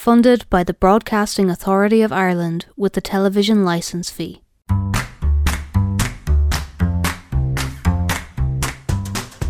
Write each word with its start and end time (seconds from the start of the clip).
funded 0.00 0.48
by 0.48 0.64
the 0.64 0.72
Broadcasting 0.72 1.50
Authority 1.50 2.00
of 2.00 2.10
Ireland 2.10 2.64
with 2.74 2.94
the 2.94 3.02
television 3.02 3.66
licence 3.66 4.08
fee. 4.08 4.40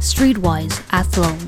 Streetwise 0.01 0.83
Athlone. 0.91 1.39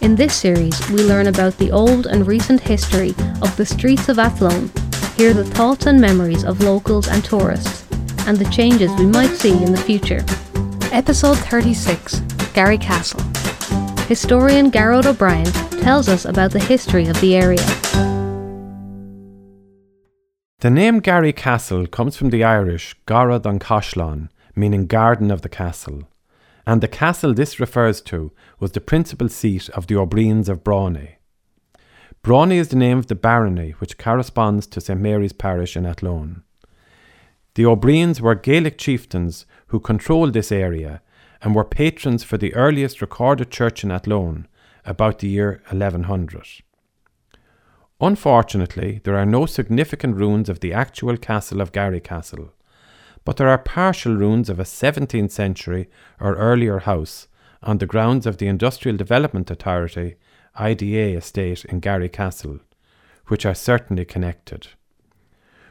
In 0.00 0.14
this 0.14 0.32
series, 0.32 0.78
we 0.90 1.02
learn 1.02 1.26
about 1.26 1.58
the 1.58 1.72
old 1.72 2.06
and 2.06 2.24
recent 2.24 2.60
history 2.60 3.16
of 3.42 3.56
the 3.56 3.66
streets 3.66 4.08
of 4.08 4.20
Athlone, 4.20 4.70
hear 5.16 5.34
the 5.34 5.44
thoughts 5.44 5.86
and 5.86 6.00
memories 6.00 6.44
of 6.44 6.60
locals 6.60 7.08
and 7.08 7.24
tourists, 7.24 7.84
and 8.28 8.36
the 8.36 8.48
changes 8.52 8.92
we 8.92 9.06
might 9.06 9.34
see 9.34 9.60
in 9.60 9.72
the 9.72 9.76
future. 9.76 10.24
Episode 10.92 11.38
36 11.38 12.20
Garrycastle. 12.54 13.24
Historian 14.06 14.70
Gearoid 14.70 15.06
O'Brien 15.06 15.52
tells 15.82 16.08
us 16.08 16.26
about 16.26 16.52
the 16.52 16.60
history 16.60 17.08
of 17.08 17.20
the 17.20 17.34
area. 17.34 17.77
The 20.60 20.70
name 20.70 21.00
Garrycastle 21.00 21.90
comes 21.90 22.16
from 22.16 22.30
the 22.30 22.42
Irish 22.42 22.96
Garad 23.06 23.46
an 23.46 23.58
Caslan, 23.58 24.28
meaning 24.56 24.86
garden 24.86 25.30
of 25.30 25.42
the 25.42 25.48
castle 25.48 26.08
and 26.68 26.82
the 26.82 26.88
castle 26.88 27.32
this 27.32 27.58
refers 27.58 28.02
to 28.02 28.30
was 28.60 28.72
the 28.72 28.80
principal 28.82 29.30
seat 29.30 29.70
of 29.70 29.86
the 29.86 29.96
O'Briens 29.96 30.50
of 30.50 30.62
Brawny. 30.62 31.16
Brawny 32.22 32.58
is 32.58 32.68
the 32.68 32.76
name 32.76 32.98
of 32.98 33.06
the 33.06 33.14
barony 33.14 33.70
which 33.78 33.96
corresponds 33.96 34.66
to 34.66 34.80
St 34.82 35.00
Mary's 35.00 35.32
parish 35.32 35.78
in 35.78 35.86
Athlone. 35.86 36.42
The 37.54 37.64
O'Briens 37.64 38.20
were 38.20 38.34
Gaelic 38.34 38.76
chieftains 38.76 39.46
who 39.68 39.80
controlled 39.80 40.34
this 40.34 40.52
area 40.52 41.00
and 41.40 41.54
were 41.54 41.64
patrons 41.64 42.22
for 42.22 42.36
the 42.36 42.52
earliest 42.54 43.00
recorded 43.00 43.50
church 43.50 43.82
in 43.82 43.90
Athlone 43.90 44.46
about 44.84 45.20
the 45.20 45.28
year 45.28 45.62
1100. 45.68 46.62
Unfortunately, 48.00 49.00
there 49.02 49.16
are 49.16 49.26
no 49.26 49.44
significant 49.44 50.16
ruins 50.16 50.48
of 50.48 50.60
the 50.60 50.72
actual 50.72 51.16
castle 51.16 51.60
of 51.60 51.72
Garrycastle, 51.72 52.50
but 53.24 53.36
there 53.36 53.48
are 53.48 53.58
partial 53.58 54.14
ruins 54.14 54.48
of 54.48 54.60
a 54.60 54.64
17th 54.64 55.32
century 55.32 55.88
or 56.20 56.36
earlier 56.36 56.78
house 56.78 57.26
on 57.60 57.78
the 57.78 57.86
grounds 57.86 58.24
of 58.24 58.38
the 58.38 58.46
Industrial 58.46 58.96
Development 58.96 59.50
Authority 59.50 60.14
IDA 60.54 61.16
estate 61.16 61.64
in 61.64 61.80
Garrycastle, 61.80 62.60
which 63.26 63.44
are 63.44 63.54
certainly 63.54 64.04
connected. 64.04 64.68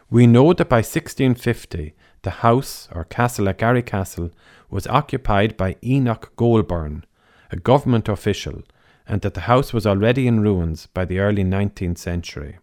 We 0.10 0.28
know 0.28 0.54
that 0.54 0.70
by 0.70 0.78
1650 0.78 1.94
the 2.24 2.30
house 2.30 2.90
or 2.94 3.06
castle 3.06 3.48
at 3.48 3.58
Garrycastle 3.58 4.32
was 4.70 4.88
occupied 4.88 5.56
by 5.56 5.78
Enoch 5.82 6.34
Goulburn, 6.36 7.06
a 7.52 7.56
government 7.56 8.10
official, 8.10 8.64
and 9.08 9.22
that 9.22 9.34
the 9.34 9.42
house 9.42 9.74
was 9.74 9.88
already 9.88 10.28
in 10.28 10.42
ruins 10.42 10.88
by 10.88 11.06
the 11.06 11.20
early 11.20 11.44
19th 11.44 11.98
century. 11.98 12.58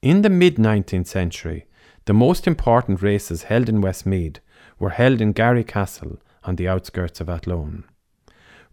In 0.00 0.22
the 0.22 0.30
mid 0.30 0.56
19th 0.56 1.08
century, 1.08 1.66
the 2.06 2.14
most 2.14 2.46
important 2.46 3.02
races 3.02 3.44
held 3.44 3.68
in 3.68 3.80
Westmeath 3.80 4.40
were 4.78 4.90
held 4.90 5.20
in 5.20 5.34
Garrycastle 5.34 6.18
on 6.44 6.56
the 6.56 6.68
outskirts 6.68 7.20
of 7.20 7.28
Athlone. 7.28 7.84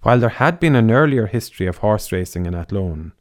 While 0.01 0.19
there 0.19 0.29
had 0.29 0.59
been 0.59 0.75
an 0.75 0.91
earlier 0.91 1.25
history 1.25 1.67
of 1.67 1.77
horse 1.77 2.11
racing 2.11 2.45
in 2.45 2.55
Athlone, 2.55 3.13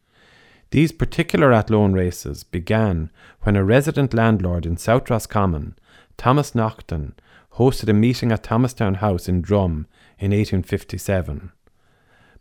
these 0.70 0.93
particular 0.93 1.53
Athlone 1.53 1.93
races 1.93 2.45
began 2.45 3.11
when 3.43 3.57
a 3.57 3.65
resident 3.65 4.13
landlord 4.13 4.67
in 4.67 4.77
South 4.77 5.09
Roscommon, 5.11 5.77
Thomas 6.17 6.55
Naughton, 6.55 7.15
hosted 7.55 7.89
a 7.89 7.93
meeting 7.93 8.31
at 8.31 8.43
Thomastown 8.43 8.95
House 8.95 9.29
in 9.29 9.41
Drum 9.41 9.87
in 10.19 10.31
1857. 10.31 11.53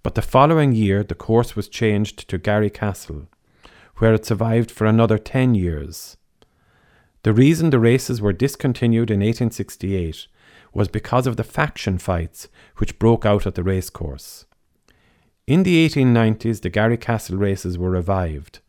But 0.06 0.14
the 0.14 0.22
following 0.22 0.74
year 0.74 1.02
the 1.02 1.16
course 1.16 1.56
was 1.56 1.68
changed 1.68 2.30
to 2.30 2.38
Garrycastle, 2.38 3.26
where 3.98 4.14
it 4.14 4.24
survived 4.24 4.70
for 4.70 4.86
another 4.86 5.18
ten 5.18 5.56
years. 5.56 6.16
The 7.24 7.34
reason 7.34 7.72
the 7.72 7.80
races 7.80 8.22
were 8.22 8.32
discontinued 8.32 9.10
in 9.10 9.22
1868 9.22 10.28
was 10.76 10.90
because 10.90 11.26
of 11.26 11.38
the 11.38 11.44
faction 11.44 11.98
fights 11.98 12.50
which 12.78 13.00
broke 13.00 13.26
out 13.26 13.48
at 13.48 13.56
the 13.56 13.64
racecourse. 13.64 14.46
In 15.48 15.64
the 15.64 15.90
1890s, 15.90 16.62
the 16.62 16.70
Garrycastle 16.70 17.40
races 17.40 17.76
were 17.76 17.90
revived, 17.90 18.60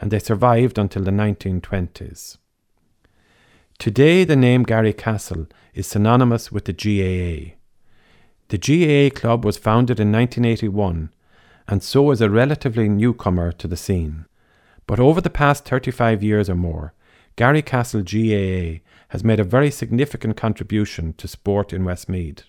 and 0.00 0.10
they 0.10 0.18
survived 0.18 0.78
until 0.78 1.02
the 1.02 1.10
1920s. 1.10 2.38
Today, 3.78 4.24
the 4.24 4.34
name 4.34 4.64
Garrycastle 4.64 5.50
is 5.74 5.86
synonymous 5.86 6.50
with 6.50 6.64
the 6.64 6.72
GAA. 6.72 7.56
The 8.48 8.58
GAA 8.58 9.18
club 9.18 9.44
was 9.44 9.58
founded 9.58 9.98
in 9.98 10.12
1981 10.12 11.10
and 11.68 11.82
so 11.82 12.10
is 12.10 12.20
a 12.20 12.30
relatively 12.30 12.88
newcomer 12.88 13.50
to 13.52 13.66
the 13.66 13.76
scene. 13.76 14.26
But 14.86 15.00
over 15.00 15.20
the 15.20 15.30
past 15.30 15.64
35 15.64 16.22
years 16.22 16.48
or 16.48 16.54
more, 16.54 16.94
Garrycastle 17.36 18.04
GAA 18.04 18.82
has 19.08 19.24
made 19.24 19.40
a 19.40 19.44
very 19.44 19.70
significant 19.70 20.36
contribution 20.36 21.12
to 21.14 21.28
sport 21.28 21.72
in 21.72 21.84
Westmeath. 21.84 22.44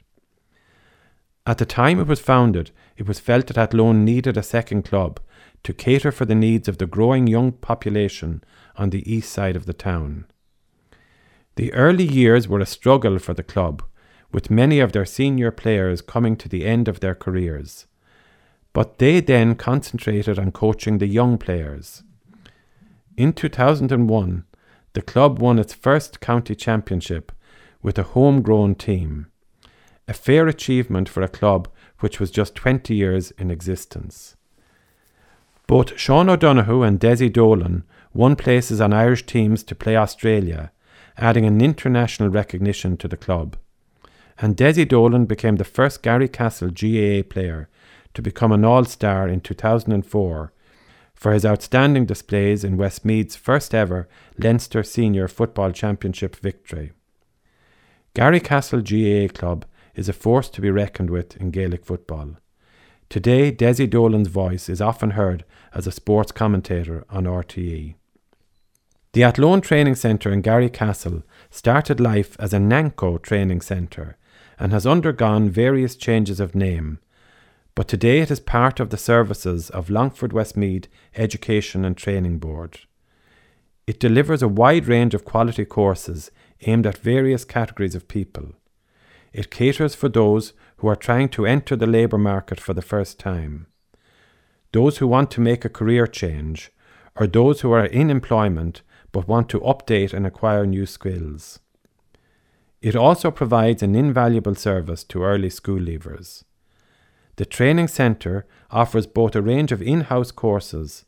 At 1.45 1.57
the 1.57 1.65
time 1.65 1.99
it 1.99 2.07
was 2.07 2.19
founded, 2.19 2.71
it 2.95 3.07
was 3.07 3.19
felt 3.19 3.47
that 3.47 3.57
Athlone 3.57 4.05
needed 4.05 4.37
a 4.37 4.43
second 4.43 4.83
club 4.83 5.19
to 5.63 5.73
cater 5.73 6.11
for 6.11 6.25
the 6.25 6.35
needs 6.35 6.67
of 6.67 6.77
the 6.77 6.85
growing 6.85 7.25
young 7.25 7.51
population 7.53 8.43
on 8.75 8.91
the 8.91 9.11
east 9.11 9.31
side 9.31 9.55
of 9.55 9.65
the 9.65 9.73
town. 9.73 10.25
The 11.55 11.73
early 11.73 12.03
years 12.03 12.47
were 12.47 12.59
a 12.59 12.65
struggle 12.65 13.17
for 13.17 13.33
the 13.33 13.43
club, 13.43 13.83
with 14.31 14.51
many 14.51 14.79
of 14.79 14.91
their 14.91 15.05
senior 15.05 15.51
players 15.51 16.01
coming 16.01 16.35
to 16.37 16.49
the 16.49 16.65
end 16.65 16.87
of 16.87 16.99
their 16.99 17.15
careers. 17.15 17.87
But 18.73 18.99
they 18.99 19.19
then 19.19 19.55
concentrated 19.55 20.37
on 20.37 20.51
coaching 20.51 20.97
the 20.97 21.07
young 21.07 21.37
players. 21.37 22.03
In 23.15 23.33
2001, 23.33 24.45
the 24.93 25.01
club 25.01 25.39
won 25.39 25.59
its 25.59 25.73
first 25.73 26.19
county 26.19 26.55
championship 26.55 27.31
with 27.81 27.97
a 27.97 28.03
homegrown 28.03 28.75
team, 28.75 29.27
a 30.07 30.13
fair 30.13 30.47
achievement 30.47 31.09
for 31.09 31.21
a 31.21 31.27
club 31.27 31.67
which 31.99 32.19
was 32.19 32.31
just 32.31 32.55
20 32.55 32.93
years 32.93 33.31
in 33.31 33.49
existence. 33.49 34.35
Both 35.67 35.99
Sean 35.99 36.29
O'Donoghue 36.29 36.83
and 36.83 36.99
Desi 36.99 37.31
Dolan 37.31 37.83
won 38.13 38.35
places 38.35 38.79
on 38.79 38.93
Irish 38.93 39.25
teams 39.25 39.63
to 39.63 39.75
play 39.75 39.95
Australia, 39.97 40.71
adding 41.17 41.45
an 41.45 41.61
international 41.61 42.29
recognition 42.29 42.95
to 42.97 43.07
the 43.07 43.17
club. 43.17 43.57
And 44.39 44.55
Desi 44.55 44.87
Dolan 44.87 45.25
became 45.25 45.55
the 45.55 45.63
first 45.63 46.03
Garrycastle 46.03 46.71
GAA 46.71 47.27
player 47.27 47.69
to 48.13 48.21
become 48.21 48.51
an 48.51 48.63
All 48.63 48.85
Star 48.85 49.27
in 49.27 49.41
2004 49.41 50.53
for 51.15 51.33
his 51.33 51.45
outstanding 51.45 52.05
displays 52.05 52.63
in 52.63 52.77
Westmeath's 52.77 53.35
first 53.35 53.73
ever 53.73 54.07
Leinster 54.37 54.83
Senior 54.83 55.27
Football 55.27 55.71
Championship 55.71 56.35
victory. 56.35 56.91
Garrycastle 58.13 58.83
GAA 58.83 59.33
Club 59.33 59.65
is 59.95 60.07
a 60.07 60.13
force 60.13 60.49
to 60.49 60.61
be 60.61 60.69
reckoned 60.69 61.09
with 61.09 61.35
in 61.37 61.49
Gaelic 61.49 61.83
football. 61.83 62.37
Today, 63.09 63.51
Desi 63.51 63.89
Dolan's 63.89 64.27
voice 64.27 64.69
is 64.69 64.81
often 64.81 65.11
heard 65.11 65.43
as 65.73 65.87
a 65.87 65.91
sports 65.91 66.31
commentator 66.31 67.05
on 67.09 67.23
RTE. 67.23 67.95
The 69.13 69.23
Athlone 69.23 69.61
Training 69.61 69.95
Centre 69.95 70.31
in 70.31 70.43
Garrycastle 70.43 71.23
started 71.49 71.99
life 71.99 72.35
as 72.39 72.53
an 72.53 72.69
AnCO 72.69 73.19
training 73.19 73.61
centre 73.61 74.17
and 74.59 74.71
has 74.71 74.87
undergone 74.87 75.49
various 75.49 75.95
changes 75.95 76.39
of 76.39 76.55
name, 76.55 76.99
but 77.75 77.87
today 77.87 78.19
it 78.21 78.31
is 78.31 78.39
part 78.39 78.79
of 78.79 78.89
the 78.89 78.97
services 78.97 79.69
of 79.69 79.89
Longford 79.89 80.33
Westmeath 80.33 80.87
Education 81.15 81.85
and 81.85 81.95
Training 81.95 82.39
Board. 82.39 82.79
It 83.85 83.99
delivers 83.99 84.41
a 84.41 84.47
wide 84.47 84.87
range 84.87 85.13
of 85.13 85.23
quality 85.23 85.63
courses 85.63 86.31
aimed 86.61 86.87
at 86.87 86.97
various 86.97 87.45
categories 87.45 87.95
of 87.95 88.07
people. 88.07 88.53
It 89.31 89.51
caters 89.51 89.93
for 89.93 90.09
those 90.09 90.53
who 90.77 90.87
are 90.87 90.95
trying 90.95 91.29
to 91.29 91.45
enter 91.45 91.75
the 91.75 91.85
labour 91.85 92.17
market 92.17 92.59
for 92.59 92.73
the 92.73 92.81
first 92.81 93.19
time, 93.19 93.67
those 94.73 94.97
who 94.97 95.07
want 95.07 95.29
to 95.31 95.41
make 95.41 95.63
a 95.63 95.69
career 95.69 96.07
change, 96.07 96.71
or 97.15 97.27
those 97.27 97.61
who 97.61 97.71
are 97.71 97.85
in 97.85 98.09
employment 98.09 98.81
but 99.11 99.27
want 99.27 99.49
to 99.49 99.59
update 99.61 100.13
and 100.13 100.25
acquire 100.25 100.65
new 100.65 100.85
skills. 100.85 101.59
It 102.81 102.95
also 102.95 103.31
provides 103.31 103.81
an 103.81 103.95
invaluable 103.95 104.55
service 104.55 105.03
to 105.05 105.23
early 105.23 105.49
school 105.49 105.79
leavers. 105.79 106.43
The 107.37 107.45
training 107.45 107.87
centre 107.87 108.45
offers 108.69 109.07
both 109.07 109.35
a 109.35 109.41
range 109.41 109.71
of 109.71 109.81
in 109.81 110.01
house 110.01 110.31
courses 110.31 111.05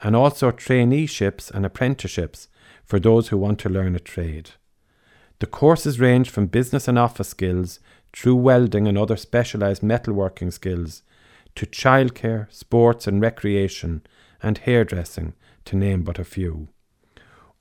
and 0.00 0.16
also 0.16 0.50
traineeships 0.50 1.50
and 1.50 1.64
apprenticeships 1.64 2.48
for 2.84 2.98
those 2.98 3.28
who 3.28 3.38
want 3.38 3.60
to 3.60 3.68
learn 3.68 3.94
a 3.94 4.00
trade. 4.00 4.50
The 5.38 5.46
courses 5.46 6.00
range 6.00 6.30
from 6.30 6.46
business 6.46 6.88
and 6.88 6.98
office 6.98 7.28
skills 7.28 7.80
through 8.12 8.36
welding 8.36 8.86
and 8.86 8.98
other 8.98 9.16
specialised 9.16 9.82
metalworking 9.82 10.52
skills 10.52 11.02
to 11.54 11.66
childcare, 11.66 12.52
sports 12.52 13.06
and 13.06 13.20
recreation, 13.20 14.02
and 14.42 14.58
hairdressing, 14.58 15.34
to 15.64 15.76
name 15.76 16.02
but 16.02 16.18
a 16.18 16.24
few. 16.24 16.68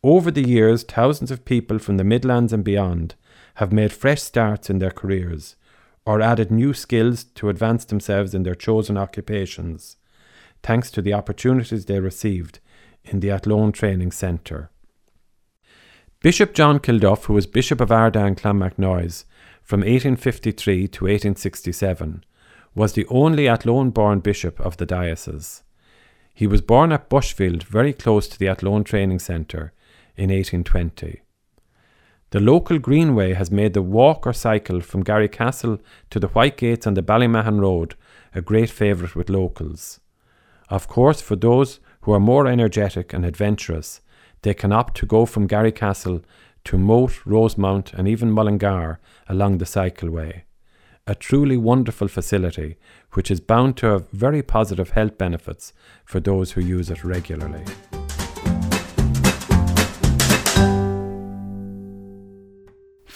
Over 0.04 0.32
the 0.32 0.48
years, 0.48 0.84
thousands 0.84 1.30
of 1.30 1.46
people 1.46 1.78
from 1.78 1.98
the 1.98 2.04
Midlands 2.04 2.54
and 2.54 2.64
beyond 2.64 3.16
have 3.56 3.72
made 3.72 3.92
fresh 3.92 4.22
starts 4.22 4.70
in 4.70 4.80
their 4.80 4.92
careers 4.92 5.56
or 6.06 6.22
added 6.22 6.52
new 6.52 6.74
skills 6.74 7.24
to 7.24 7.50
advance 7.50 7.86
themselves 7.86 8.34
in 8.34 8.44
their 8.44 8.56
chosen 8.56 8.98
occupations, 8.98 9.98
thanks 10.64 10.90
to 10.92 11.02
the 11.02 11.14
opportunities 11.14 11.86
they 11.86 12.00
received 12.00 12.60
in 13.04 13.20
the 13.20 13.32
Athlone 13.32 13.72
Training 13.72 14.12
Centre. 14.12 14.70
Bishop 16.22 16.54
John 16.54 16.80
Kilduff, 16.80 17.26
who 17.26 17.34
was 17.34 17.48
Bishop 17.48 17.82
of 17.82 17.90
Ardagh 17.90 18.28
and 18.28 18.38
Clonmacnoise 18.38 19.26
from 19.64 19.82
1853 19.82 20.88
to 20.88 21.06
1867, 21.06 22.24
was 22.76 22.94
the 22.94 23.08
only 23.08 23.48
Athlone 23.48 23.90
born 23.90 24.20
bishop 24.20 24.60
of 24.60 24.78
the 24.78 24.86
diocese. 24.86 25.64
He 26.34 26.48
was 26.48 26.62
born 26.62 26.92
at 26.92 27.10
Bushfield, 27.10 27.64
very 27.64 27.94
close 27.94 28.28
to 28.28 28.40
the 28.40 28.48
Athlone 28.48 28.84
Training 28.84 29.20
Centre, 29.20 29.74
in 30.16 30.30
1820. 30.30 31.21
The 32.32 32.40
local 32.40 32.80
greenway 32.80 33.34
has 33.34 33.52
made 33.52 33.74
the 33.74 33.82
walk 33.82 34.26
or 34.26 34.32
cycle 34.32 34.80
from 34.80 35.04
Garrycastle 35.04 35.82
to 36.10 36.20
the 36.20 36.30
White 36.30 36.56
Gates 36.56 36.88
on 36.88 36.94
the 36.94 37.04
Ballymahon 37.04 37.60
Road 37.60 37.96
a 38.34 38.42
great 38.42 38.70
favourite 38.70 39.18
with 39.18 39.30
locals. 39.30 40.00
Of 40.70 40.88
course, 40.88 41.20
for 41.20 41.36
those 41.36 41.82
who 42.02 42.14
are 42.14 42.22
more 42.22 42.48
energetic 42.48 43.12
and 43.12 43.26
adventurous, 43.26 44.00
they 44.44 44.54
can 44.54 44.72
opt 44.72 44.96
to 44.98 45.06
go 45.06 45.26
from 45.26 45.46
Garrycastle 45.46 46.24
to 46.64 46.78
Moate, 46.78 47.26
Rosemount, 47.26 47.92
and 47.94 48.08
even 48.08 48.32
Mullingar 48.32 49.02
along 49.28 49.58
the 49.58 49.66
cycleway. 49.66 50.44
A 51.06 51.16
truly 51.16 51.58
wonderful 51.58 52.08
facility 52.08 52.78
which 53.12 53.30
is 53.30 53.42
bound 53.42 53.76
to 53.78 53.88
have 53.88 54.10
very 54.12 54.42
positive 54.42 54.92
health 54.92 55.18
benefits 55.18 55.74
for 56.06 56.22
those 56.22 56.52
who 56.52 56.62
use 56.62 56.90
it 56.90 57.04
regularly. 57.04 57.66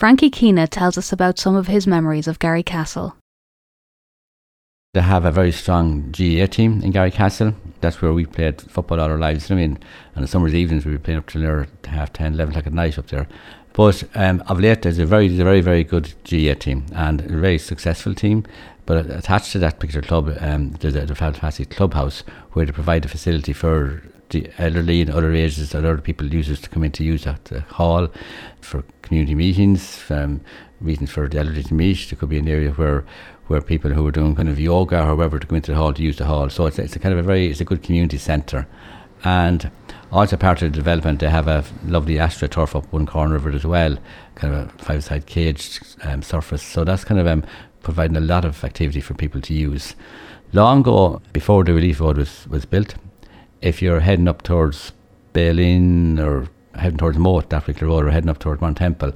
Frankie 0.06 0.30
Keena 0.30 0.68
tells 0.68 1.00
us 1.00 1.12
about 1.12 1.40
some 1.40 1.56
of 1.56 1.66
his 1.66 1.88
memories 1.88 2.28
of 2.28 2.38
Garrycastle. 2.38 3.14
They 4.94 5.02
have 5.02 5.26
a 5.26 5.32
very 5.32 5.52
strong 5.52 6.12
GAA 6.12 6.46
team 6.46 6.84
in 6.84 6.94
Garrycastle. 6.94 7.56
That's 7.82 8.04
where 8.04 8.14
we 8.14 8.28
played 8.28 8.62
football 8.62 9.00
all 9.00 9.10
our 9.10 9.18
lives. 9.18 9.50
I 9.50 9.56
mean, 9.56 9.80
on 10.16 10.22
the 10.22 10.28
summer's 10.28 10.54
evenings 10.54 10.86
we 10.86 10.92
were 10.92 11.00
playing 11.00 11.18
up 11.18 11.26
till 11.26 11.42
near 11.42 11.68
half 11.86 12.14
10, 12.14 12.36
11 12.36 12.52
o'clock 12.52 12.68
at 12.68 12.74
night 12.74 13.00
up 13.00 13.08
there. 13.08 13.28
But 13.74 14.04
um, 14.14 14.44
of 14.48 14.60
late, 14.60 14.84
there's 14.84 15.00
a 15.00 15.08
very, 15.08 15.28
very, 15.28 15.62
very 15.62 15.84
good 15.84 16.14
GAA 16.24 16.54
team 16.54 16.86
and 16.94 17.22
a 17.22 17.38
very 17.40 17.58
successful 17.58 18.14
team. 18.14 18.46
But 18.86 19.10
attached 19.10 19.54
to 19.54 19.58
that 19.58 19.80
particular 19.80 20.06
club, 20.08 20.38
um, 20.40 20.74
there's 20.82 20.96
a, 20.96 21.12
a 21.12 21.16
fantastic 21.16 21.72
clubhouse 21.72 22.22
where 22.52 22.68
they 22.68 22.72
provide 22.72 23.06
a 23.06 23.08
facility 23.08 23.54
for 23.54 24.04
the 24.30 24.50
elderly 24.58 25.02
and 25.02 25.10
other 25.10 25.32
ages 25.34 25.74
and 25.74 25.86
other 25.86 26.02
people 26.02 26.26
users 26.28 26.60
to 26.62 26.70
come 26.70 26.84
in 26.84 26.92
to 26.94 27.04
use 27.04 27.24
that 27.24 27.46
the 27.46 27.62
hall 27.62 28.08
for 28.62 28.84
community 29.02 29.36
meetings, 29.36 30.10
um, 30.10 30.42
reasons 30.82 31.12
for 31.12 31.28
the 31.28 31.38
elderly 31.38 31.64
to 31.64 31.74
meet. 31.74 32.10
There 32.10 32.18
could 32.18 32.30
be 32.30 32.40
an 32.40 32.48
area 32.48 32.72
where 32.72 33.06
where 33.48 33.62
people 33.62 33.92
who 33.92 34.06
are 34.08 34.12
doing 34.12 34.36
kind 34.36 34.50
of 34.50 34.60
yoga 34.60 35.08
or 35.08 35.16
whatever 35.16 35.38
to 35.38 35.48
go 35.48 35.56
into 35.56 35.72
the 35.72 35.78
hall 35.78 35.94
to 35.94 36.02
use 36.02 36.18
the 36.18 36.26
hall. 36.26 36.50
So 36.50 36.66
it's, 36.66 36.80
it's 36.80 36.96
a 36.96 37.00
kind 37.00 37.14
of 37.14 37.20
a 37.20 37.24
very 37.24 37.48
it's 37.48 37.62
a 37.62 37.66
good 37.66 37.84
community 37.84 38.18
centre, 38.18 38.68
and 39.24 39.70
also 40.12 40.38
part 40.38 40.62
of 40.62 40.72
the 40.72 40.76
development 40.76 41.20
they 41.20 41.30
have 41.30 41.48
a 41.48 41.64
lovely 41.86 42.16
astroturf 42.16 42.76
up 42.76 42.92
one 42.92 43.06
corner 43.06 43.36
of 43.36 43.46
it 43.48 43.54
as 43.54 43.66
well, 43.66 43.98
kind 44.36 44.54
of 44.54 44.68
a 44.68 44.70
five-side 44.84 45.26
caged 45.26 45.84
um, 46.04 46.22
surface. 46.22 46.64
So 46.64 46.84
that's 46.84 47.04
kind 47.04 47.20
of 47.20 47.28
um, 47.28 47.44
providing 47.84 48.18
a 48.18 48.22
lot 48.22 48.46
of 48.46 48.64
activity 48.64 49.02
for 49.02 49.14
people 49.14 49.42
to 49.42 49.54
use. 49.54 49.96
Long 50.54 50.80
ago, 50.80 51.22
before 51.34 51.64
the 51.64 51.74
relief 51.74 52.00
road 52.00 52.18
was, 52.18 52.48
was 52.48 52.66
built, 52.66 52.96
if 53.66 53.82
you're 53.82 54.00
heading 54.00 54.28
up 54.28 54.44
towards 54.44 54.92
Baylin 55.34 56.20
or 56.20 56.48
heading 56.80 57.00
towards 57.00 57.18
Moate, 57.18 57.50
that 57.50 57.64
particular 57.64 57.92
road, 57.92 58.06
or 58.06 58.12
heading 58.12 58.30
up 58.30 58.38
towards 58.38 58.62
Mount 58.62 58.78
Temple, 58.78 59.12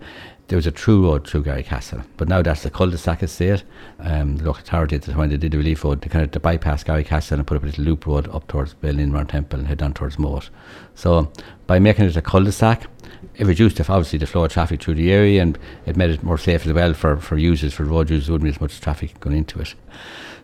there 0.48 0.56
was 0.56 0.66
a 0.66 0.72
true 0.72 1.06
road 1.06 1.28
through 1.28 1.44
Garrycastle, 1.44 2.04
but 2.18 2.28
now 2.28 2.42
that's 2.42 2.64
the 2.64 2.72
cul-de-sac 2.72 3.22
estate. 3.22 3.64
Um, 4.00 4.38
the 4.38 4.46
local 4.46 4.62
authority 4.62 4.96
at 4.96 5.04
the 5.04 5.12
time 5.12 5.30
they 5.30 5.38
did 5.38 5.52
the 5.52 5.60
relief 5.60 5.84
road, 5.84 6.02
they 6.02 6.10
kind 6.10 6.26
of 6.26 6.32
to 6.32 6.40
bypass 6.40 6.84
Garrycastle 6.84 7.34
and 7.34 7.46
put 7.46 7.58
up 7.58 7.64
a 7.64 7.68
little 7.68 7.84
loop 7.84 8.08
road 8.08 8.28
up 8.30 8.48
towards 8.48 8.74
Baylin 8.74 9.10
Mount 9.10 9.30
Temple 9.30 9.60
and 9.60 9.68
head 9.68 9.78
down 9.78 9.94
towards 9.94 10.18
Moate. 10.18 10.50
So 10.96 11.32
by 11.68 11.78
making 11.78 12.06
it 12.06 12.18
a 12.18 12.22
cul-de-sac, 12.24 12.88
it 13.36 13.46
reduced 13.46 13.80
obviously 13.80 14.18
the 14.18 14.26
flow 14.26 14.46
of 14.46 14.52
traffic 14.52 14.82
through 14.82 14.96
the 14.96 15.12
area 15.12 15.44
and 15.44 15.60
it 15.86 15.96
made 15.96 16.10
it 16.10 16.24
more 16.24 16.40
safe 16.40 16.66
as 16.66 16.74
well 16.74 16.96
for, 16.96 17.18
for 17.18 17.38
users, 17.38 17.76
for 17.76 17.84
road 17.84 18.10
users, 18.10 18.32
wouldn't 18.32 18.46
be 18.46 18.56
as 18.56 18.60
much 18.60 18.82
traffic 18.82 19.20
going 19.20 19.38
into 19.38 19.60
it. 19.60 19.76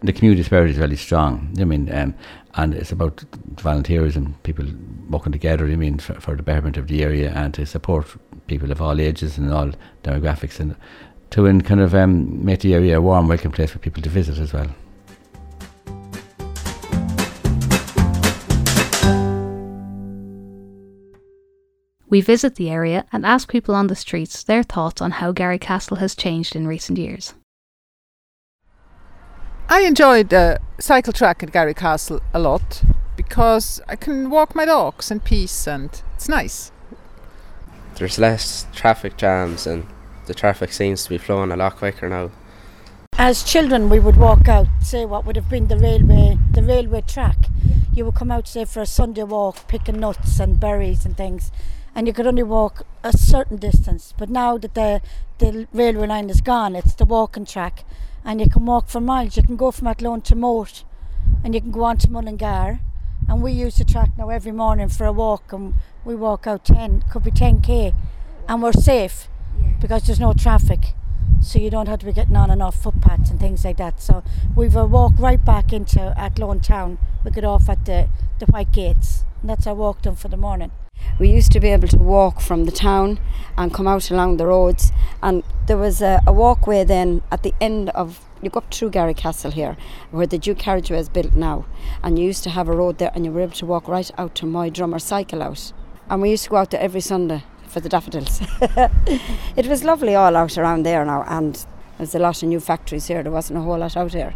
The 0.01 0.13
community 0.13 0.43
spirit 0.43 0.71
is 0.71 0.77
really 0.77 0.95
strong. 0.95 1.55
I 1.59 1.63
mean, 1.63 1.91
um, 1.93 2.13
and 2.55 2.73
it's 2.73 2.91
about 2.91 3.23
volunteers 3.57 4.15
and 4.15 4.41
people 4.43 4.65
working 5.09 5.31
together. 5.31 5.65
I 5.65 5.75
mean, 5.75 5.99
for, 5.99 6.13
for, 6.15 6.35
the 6.35 6.43
betterment 6.43 6.77
of 6.77 6.87
the 6.87 7.03
area 7.03 7.31
and 7.31 7.53
to 7.55 7.65
support 7.65 8.07
people 8.47 8.71
of 8.71 8.81
all 8.81 8.99
ages 8.99 9.37
and 9.37 9.51
all 9.51 9.71
demographics, 10.03 10.59
and 10.59 10.75
to 11.31 11.45
and 11.45 11.65
kind 11.65 11.81
of 11.81 11.93
um, 11.95 12.45
make 12.45 12.61
the 12.61 12.73
area 12.73 12.97
a 12.97 13.01
warm, 13.01 13.27
welcome 13.27 13.51
place 13.51 13.71
for 13.71 13.79
people 13.79 14.01
to 14.03 14.09
visit 14.09 14.37
as 14.37 14.53
well. 14.53 14.67
We 22.07 22.21
visit 22.21 22.55
the 22.55 22.69
area 22.69 23.05
and 23.11 23.25
ask 23.25 23.49
people 23.49 23.75
on 23.75 23.87
the 23.87 23.95
streets 23.95 24.43
their 24.43 24.63
thoughts 24.63 25.01
on 25.01 25.11
how 25.11 25.33
Garrycastle 25.33 25.97
has 25.97 26.15
changed 26.15 26.55
in 26.55 26.67
recent 26.67 26.97
years. 26.97 27.33
I 29.67 29.81
enjoyed 29.81 30.29
the 30.29 30.59
cycle 30.79 31.11
track 31.11 31.41
at 31.41 31.51
Garrycastle 31.51 32.21
a 32.35 32.39
lot 32.39 32.83
because 33.15 33.81
I 33.87 33.95
can 33.95 34.29
walk 34.29 34.53
my 34.53 34.65
dogs 34.65 35.09
in 35.09 35.21
peace 35.21 35.67
and 35.67 35.89
it's 36.13 36.29
nice. 36.29 36.71
There's 37.95 38.19
less 38.19 38.67
traffic 38.75 39.17
jams 39.17 39.65
and 39.65 39.87
the 40.27 40.35
traffic 40.35 40.71
seems 40.71 41.03
to 41.05 41.09
be 41.09 41.17
flowing 41.17 41.51
a 41.51 41.55
lot 41.55 41.77
quicker 41.77 42.07
now. 42.07 42.29
As 43.17 43.41
children, 43.41 43.89
we 43.89 43.99
would 43.99 44.17
walk 44.17 44.47
out, 44.47 44.67
say 44.81 45.03
what 45.03 45.25
would 45.25 45.35
have 45.35 45.49
been 45.49 45.67
the 45.67 45.77
railway, 45.77 46.37
the 46.51 46.61
railway 46.61 47.01
track. 47.01 47.37
You 47.93 48.05
would 48.05 48.15
come 48.15 48.29
out, 48.29 48.47
say, 48.47 48.65
for 48.65 48.81
a 48.81 48.85
Sunday 48.85 49.23
walk, 49.23 49.67
picking 49.67 49.99
nuts 49.99 50.39
and 50.39 50.59
berries 50.59 51.05
and 51.05 51.17
things, 51.17 51.49
and 51.95 52.05
you 52.05 52.13
could 52.13 52.27
only 52.27 52.43
walk 52.43 52.85
a 53.03 53.17
certain 53.17 53.57
distance. 53.57 54.13
But 54.17 54.29
now 54.29 54.57
that 54.57 54.75
the 54.75 55.01
the 55.37 55.67
railway 55.73 56.07
line 56.07 56.29
is 56.29 56.41
gone, 56.41 56.75
it's 56.75 56.93
the 56.93 57.05
walking 57.05 57.45
track, 57.45 57.85
and 58.23 58.39
you 58.39 58.49
can 58.49 58.65
walk 58.65 58.89
for 58.89 59.01
miles. 59.01 59.37
You 59.37 59.43
can 59.43 59.55
go 59.55 59.71
from 59.71 59.87
Athlone 59.87 60.21
to 60.23 60.35
Moate 60.35 60.83
and 61.43 61.53
you 61.53 61.61
can 61.61 61.71
go 61.71 61.83
on 61.83 61.97
to 61.97 62.11
Mullingar. 62.11 62.79
And 63.27 63.41
we 63.41 63.51
use 63.51 63.77
the 63.77 63.85
track 63.85 64.11
now 64.17 64.29
every 64.29 64.51
morning 64.51 64.89
for 64.89 65.05
a 65.05 65.11
walk 65.11 65.51
and 65.51 65.73
we 66.03 66.15
walk 66.15 66.45
out 66.45 66.65
10, 66.65 67.05
could 67.11 67.23
be 67.23 67.31
10k, 67.31 67.95
and 68.47 68.61
we're 68.61 68.71
safe 68.71 69.27
yeah. 69.59 69.69
because 69.81 70.03
there's 70.03 70.19
no 70.19 70.33
traffic. 70.33 70.93
So 71.41 71.59
you 71.59 71.69
don't 71.69 71.87
have 71.87 71.99
to 71.99 72.05
be 72.05 72.13
getting 72.13 72.35
on 72.35 72.49
and 72.49 72.61
off 72.61 72.75
footpaths 72.75 73.29
and 73.29 73.39
things 73.39 73.65
like 73.65 73.77
that. 73.77 74.01
So 74.01 74.23
we've 74.55 74.75
a 74.75 74.85
walk 74.85 75.13
right 75.17 75.43
back 75.43 75.73
into 75.73 76.13
Athlone 76.17 76.59
town. 76.59 76.97
We 77.23 77.31
get 77.31 77.43
off 77.43 77.67
at 77.69 77.85
the, 77.85 78.09
the 78.39 78.45
White 78.45 78.71
Gates. 78.71 79.23
And 79.41 79.49
that's 79.49 79.67
our 79.67 79.75
walk 79.75 80.03
done 80.03 80.15
for 80.15 80.27
the 80.27 80.37
morning. 80.37 80.71
We 81.17 81.29
used 81.29 81.53
to 81.53 81.61
be 81.61 81.69
able 81.69 81.87
to 81.87 81.97
walk 81.97 82.41
from 82.41 82.65
the 82.65 82.73
town 82.73 83.21
and 83.57 83.73
come 83.73 83.87
out 83.87 84.11
along 84.11 84.35
the 84.35 84.47
roads, 84.47 84.91
and 85.23 85.43
there 85.65 85.77
was 85.77 86.01
a, 86.01 86.21
a 86.27 86.33
walkway 86.33 86.83
then 86.83 87.21
at 87.31 87.41
the 87.41 87.53
end 87.61 87.89
of 87.91 88.19
you 88.41 88.49
go 88.49 88.57
up 88.57 88.73
through 88.73 88.91
Garrycastle 88.91 89.53
here, 89.53 89.77
where 90.11 90.27
the 90.27 90.37
Duke 90.37 90.59
carriageway 90.59 90.99
is 90.99 91.07
built 91.07 91.33
now, 91.33 91.65
and 92.03 92.19
you 92.19 92.25
used 92.25 92.43
to 92.43 92.49
have 92.49 92.67
a 92.67 92.75
road 92.75 92.97
there, 92.97 93.11
and 93.15 93.23
you 93.23 93.31
were 93.31 93.39
able 93.39 93.53
to 93.53 93.65
walk 93.65 93.87
right 93.87 94.11
out 94.17 94.35
to 94.35 94.45
my 94.45 94.69
drummer 94.69 94.99
cycle 94.99 95.41
out, 95.41 95.71
and 96.09 96.21
we 96.21 96.31
used 96.31 96.43
to 96.43 96.49
go 96.49 96.57
out 96.57 96.71
there 96.71 96.81
every 96.81 96.99
Sunday 96.99 97.43
for 97.65 97.79
the 97.79 97.87
daffodils. 97.87 98.41
it 99.55 99.67
was 99.67 99.85
lovely 99.85 100.15
all 100.15 100.35
out 100.35 100.57
around 100.57 100.83
there 100.83 101.05
now, 101.05 101.23
and 101.29 101.65
there's 101.97 102.13
a 102.13 102.19
lot 102.19 102.43
of 102.43 102.49
new 102.49 102.59
factories 102.59 103.07
here. 103.07 103.23
There 103.23 103.31
wasn't 103.31 103.59
a 103.59 103.61
whole 103.61 103.77
lot 103.77 103.95
out 103.95 104.11
here. 104.11 104.33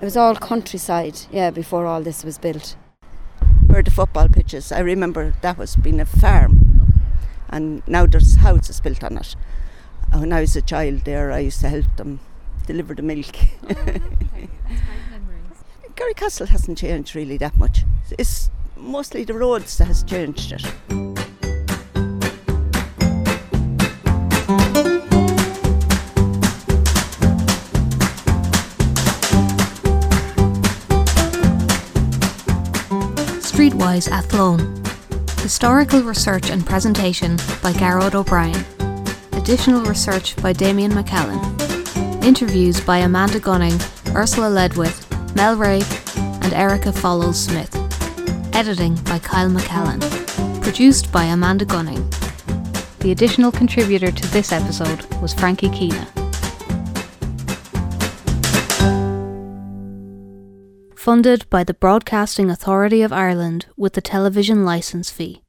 It 0.00 0.04
was 0.04 0.16
all 0.16 0.36
countryside, 0.36 1.18
yeah, 1.32 1.50
before 1.50 1.84
all 1.84 2.00
this 2.00 2.24
was 2.24 2.38
built 2.38 2.76
where 3.72 3.82
the 3.82 3.90
football 3.90 4.28
pitches. 4.28 4.70
I 4.70 4.80
remember 4.80 5.32
that 5.40 5.56
was 5.56 5.76
being 5.76 5.98
a 5.98 6.04
farm, 6.04 6.82
okay. 6.82 7.00
and 7.48 7.82
now 7.88 8.04
there's 8.04 8.36
houses 8.36 8.80
built 8.80 9.02
on 9.02 9.16
it. 9.16 9.34
Uh, 10.12 10.18
when 10.18 10.32
I 10.32 10.42
was 10.42 10.54
a 10.54 10.60
child 10.60 11.06
there, 11.06 11.32
I 11.32 11.38
used 11.38 11.60
to 11.60 11.70
help 11.70 11.86
them 11.96 12.20
deliver 12.66 12.94
the 12.94 13.00
milk. 13.00 13.34
Oh, 13.64 13.70
okay. 13.70 14.00
Garrycastle 15.96 16.48
hasn't 16.48 16.78
changed 16.78 17.14
really 17.14 17.38
that 17.38 17.56
much. 17.56 17.84
It's 18.18 18.50
mostly 18.76 19.24
the 19.24 19.34
roads 19.34 19.78
that 19.78 19.86
has 19.86 20.02
changed 20.02 20.52
it. 20.52 21.11
Streetwise 33.82 34.08
Athlone. 34.12 34.84
Historical 35.42 36.02
research 36.02 36.50
and 36.50 36.64
presentation 36.64 37.34
by 37.60 37.72
Gearoid 37.72 38.14
O'Brien. 38.14 38.64
Additional 39.32 39.82
research 39.82 40.36
by 40.36 40.52
Damien 40.52 40.92
McCallan. 40.92 41.42
Interviews 42.22 42.80
by 42.80 42.98
Amanda 42.98 43.40
Gunning, 43.40 43.76
Ursula 44.14 44.46
Ledwith, 44.46 45.04
Mel 45.34 45.56
Ray, 45.56 45.82
and 46.44 46.52
Erica 46.52 46.92
Follows 46.92 47.40
Smith. 47.40 47.74
Editing 48.54 48.94
by 49.02 49.18
Kyle 49.18 49.50
McCallan. 49.50 50.00
Produced 50.62 51.10
by 51.10 51.24
Amanda 51.24 51.64
Gunning. 51.64 52.08
The 53.00 53.10
additional 53.10 53.50
contributor 53.50 54.12
to 54.12 54.26
this 54.28 54.52
episode 54.52 55.12
was 55.20 55.34
Frankie 55.34 55.70
Keena. 55.70 56.06
Funded 61.02 61.44
by 61.50 61.64
the 61.64 61.74
Broadcasting 61.74 62.48
Authority 62.48 63.02
of 63.02 63.12
Ireland 63.12 63.66
with 63.76 63.94
the 63.94 64.00
television 64.00 64.64
licence 64.64 65.10
fee. 65.10 65.41